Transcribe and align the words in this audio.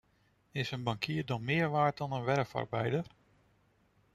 Is 0.51 0.71
een 0.71 0.83
bankier 0.83 1.25
dan 1.25 1.43
meer 1.43 1.69
waard 1.69 1.97
dan 1.97 2.11
een 2.11 2.23
werfarbeider? 2.23 3.05